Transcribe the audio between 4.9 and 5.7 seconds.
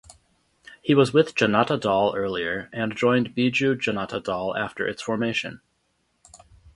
formation.